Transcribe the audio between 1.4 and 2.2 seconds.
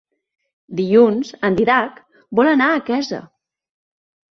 en Dídac